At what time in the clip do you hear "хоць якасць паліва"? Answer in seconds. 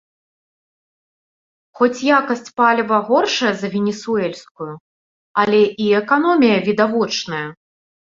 1.81-2.97